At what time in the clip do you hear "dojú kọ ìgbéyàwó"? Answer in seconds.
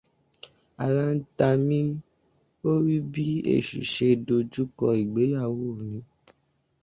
4.27-5.65